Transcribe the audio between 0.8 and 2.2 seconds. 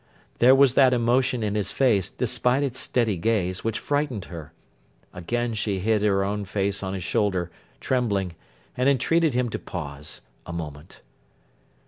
emotion in his face,